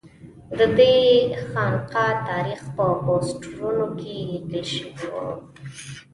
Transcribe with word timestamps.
ددې 0.57 0.95
خانقا 1.47 2.05
تاریخ 2.29 2.61
په 2.75 2.85
پوسټرونو 3.03 3.85
کې 3.99 4.13
لیکل 4.31 4.63
شوی 4.73 5.05
و. 5.11 5.15